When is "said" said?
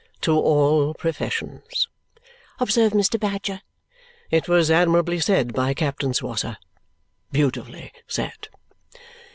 5.19-5.53, 8.07-8.49